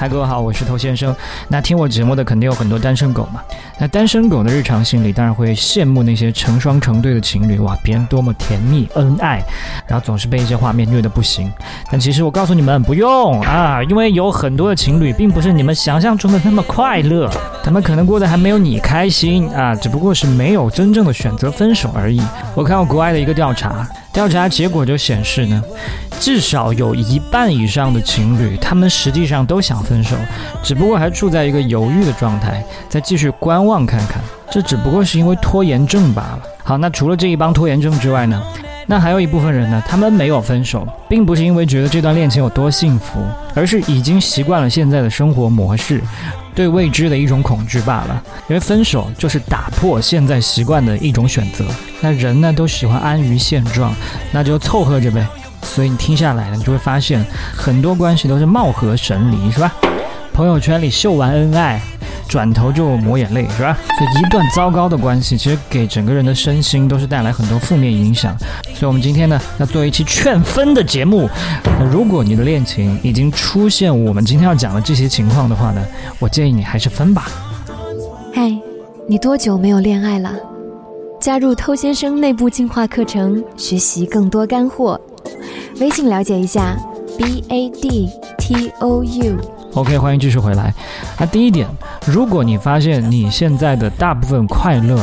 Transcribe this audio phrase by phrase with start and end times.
[0.00, 1.12] 嗨，各位好，我是头先生。
[1.48, 3.42] 那听我节目的肯定有很多单身狗嘛。
[3.80, 9.42] 那单身狗的日常心里当然会羡慕那些成双成对的情侣，哇，别人多么甜蜜恩爱，
[9.88, 11.50] 然后总是被一些画面虐得不行。
[11.90, 17.28] 但其实我告诉你们，不用啊，因为有很多的情侣并不是你们想象中的那么快乐，
[17.64, 22.22] 他们可能过得还没有你开心啊，只不过是没有真正的选择分手而已。
[22.54, 23.84] 我看过国外的一个调查。
[24.10, 25.62] 调查结果就显示呢，
[26.20, 30.16] 至少有一半以上的情侣，他们实际上都想分手，
[30.62, 34.20] 只不过还处在一个犹豫的状态，再继续观望看看。
[34.50, 36.40] 这只不过是因为拖延症罢了。
[36.64, 38.42] 好，那除了这一帮拖延症之外呢，
[38.86, 43.20] 那还有一部分人呢，他们没有分手，并不是因为觉得这段恋情有多幸福，
[43.54, 46.02] 而是已经习惯了现在的生活模式。
[46.54, 51.64] 对未知的一种恐惧罢了，因为分手就是打破现在习惯的一种选择。
[52.00, 53.94] 那人呢都喜欢安于现状，
[54.32, 55.24] 那就凑合着呗。
[55.62, 57.24] 所以你听下来呢，你就会发现
[57.56, 59.72] 很多关系都是貌合神离，是吧？
[60.32, 61.80] 朋友圈里秀完恩爱。
[62.28, 63.74] 转头就抹眼泪，是吧？
[63.96, 68.36] 所以一段糟糕的关系，其实给整个人的身心都是带来很多负面影响。
[68.74, 71.26] 所以，我们今天呢，要做一期劝分的节目。
[71.64, 75.82] 那如果你的恋情已经出现我们今天要讲的这些情况的话呢，
[76.18, 77.28] 我建议你还是分吧。
[78.34, 78.54] 嗨，
[79.08, 80.30] 你多久没有恋爱了？
[81.18, 85.00] 加入偷先生内部进化课程，学习更多干货。
[85.80, 86.76] 微信了解一下
[87.16, 89.38] ：b a d t o u。
[89.74, 90.74] OK，欢迎继续回来。
[91.16, 91.68] 那第一点，
[92.04, 95.00] 如果你发现你现在的大部分快乐、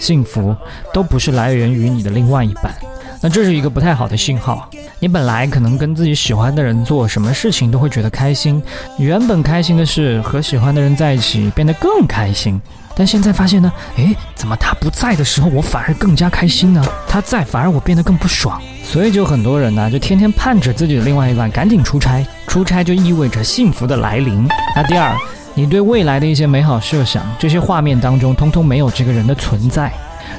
[0.00, 0.54] 幸福
[0.92, 2.74] 都不是来源于你的另外一半，
[3.20, 4.68] 那这是一个不太好的信号。
[4.98, 8.60] 你本来可能跟自己喜欢的人做什么事情都会觉得开心，
[8.98, 12.60] 原本开心的事和喜欢的人在一起变得更开心。
[12.96, 16.84] 但现在发现呢，诶，怎么他不在的时候我反而更加开心呢？
[17.06, 18.60] 他在反而我变得更不爽，
[18.90, 24.48] 所以就很多人呢就天天盼着自己的另外一半赶紧出差，出差就意味着幸福的来临。
[24.74, 25.14] 那第二，
[25.52, 29.92] 你对未来的一些美好设想，这些画面当中通通没有这个人的存在，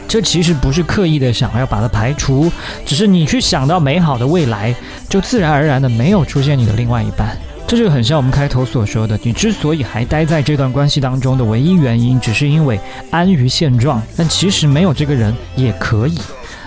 [0.08, 2.52] 这其实不是刻意的想要把它排除，
[2.88, 4.74] 只是你去想到美好的未来，
[5.08, 7.38] 就自然而然的没有出现你的另外一半。
[7.68, 12.80] 这就很像我们开头所说的，你之所以还待在这段关系当中的唯一原因，只是因为
[13.12, 14.02] 安于现状。
[14.18, 16.18] 但其实没有这个人也可以。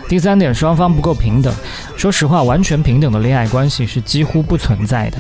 [0.09, 1.53] 第三点，双方不够平等。
[1.97, 5.19] 说实话，完全平等的恋爱关系是几乎不存在的。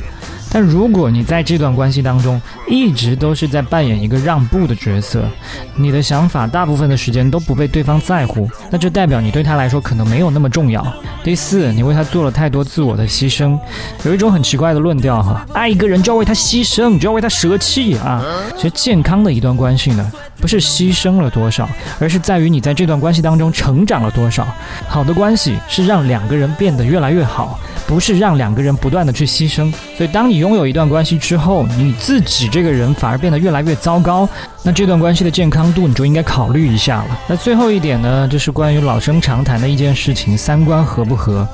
[0.52, 5.24] 但如果你在这段关系当中一直都是在扮演一个让步的角色，
[5.74, 10.86] 你的想法大部分的时间都不被对方在乎，那就代表你对他来说可能没有那么重要。
[11.24, 13.58] 第四，你为他做了太多自我的牺牲，
[14.04, 18.22] 有一种很奇怪的论调哈，爱一个人就要为他牺牲，就要为他舍弃啊。
[18.56, 21.66] 其实健康的一段关系呢，不是牺牲了多少，
[21.98, 24.46] 而是在于你在这段关系当中成长了多少。
[24.86, 27.58] 好的关系是让两个人变得越来越好。
[27.84, 34.28] 不是让两个人不断的去牺牲，所以当你拥有一段关系之后，你自己这个人反而变得越来越糟糕，
[34.64, 37.20] 那这段关系的健康度你就应该考虑一下了。
[37.28, 41.46] 那最后一点呢，就是关于老生常谈的一件事情，三观合不合？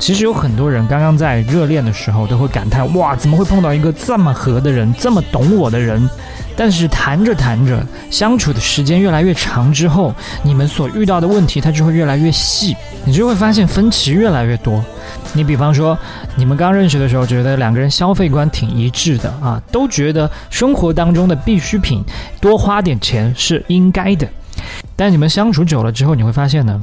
[0.00, 6.08] 其实有很多人刚刚在热恋的时候都会感叹，哇，怎么会碰到一个这么合的人，这么懂我的人？
[6.56, 10.12] 但是谈着谈着，相处的时间越来越长之后，
[10.42, 12.74] 你们所遇到的问题它就会越来越细，
[13.04, 14.82] 你就会发现分歧越来越多。
[15.34, 15.96] 你比方说，
[16.34, 22.02] 你们刚认识的时候，觉得两个人消费观挺一致的啊，都觉得生活当中的必需品
[22.40, 24.26] 多花点钱是应该的。
[24.96, 26.82] 但你们相处久了之后，你会发现呢，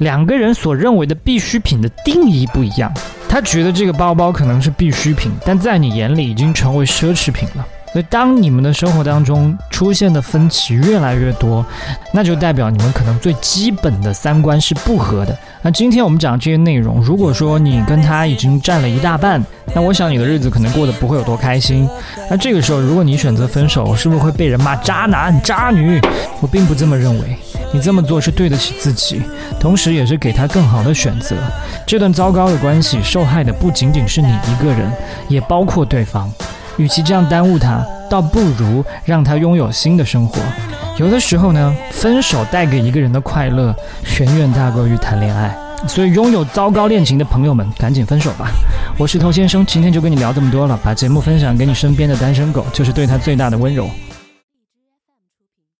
[0.00, 2.92] 两个人所认为的必需品的定义不一样。
[3.26, 7.66] 他觉得这个包包可能是必需品，但在你眼里已经成为奢侈品了。
[7.92, 11.64] 所以，当你们的生活当中出现的分歧越来越多，
[12.12, 15.36] 那就代表你们可能最基本的三观是不合的。
[15.62, 19.44] 那今天我们讲这些内容，如果说你跟他已经占了一大半，
[19.74, 21.86] 那我想你的日子可能过得不会有多开心。
[22.30, 26.00] 那这个时候，如果你选择分手，是不是会被人骂渣男、渣女？
[26.40, 27.36] 我并不这么认为，
[27.74, 29.20] 你这么做是对得起自己，
[29.60, 31.36] 同时也是给他更好的选择。
[31.86, 34.90] 这段糟糕的关系，受害的不仅仅是你一个人，
[35.28, 36.32] 也包括对方。
[36.78, 40.40] 与其这样耽误他，倒不如让他拥有新的生活。
[41.00, 43.74] 有的时候呢，分手带给一个人的快乐
[44.18, 45.56] 远远大过于谈恋爱。
[45.88, 48.50] 所以，拥有糟糕恋情的朋友们，赶紧分手吧。
[48.98, 50.78] 我是头先生，今天就跟你聊这么多了。
[50.84, 53.88] 把节目分享给你身边的单身狗，就是对他最大的温柔。